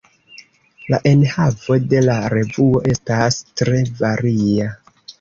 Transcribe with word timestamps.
La 0.93 0.99
enhavo 1.09 1.77
de 1.93 2.03
la 2.07 2.17
revuo 2.37 2.83
estas 2.97 3.41
tre 3.63 3.81
varia. 4.05 4.77